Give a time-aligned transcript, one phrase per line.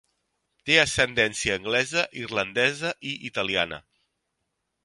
[0.69, 3.83] Té ascendència anglesa, irlandesa i italiana.